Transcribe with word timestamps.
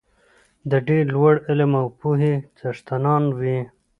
د 0.69 0.71
ډېر 0.87 1.03
لوړ 1.15 1.35
علم 1.47 1.71
او 1.81 1.87
پوهې 1.99 2.35
څښتنان 2.57 3.23
وي. 3.39 3.59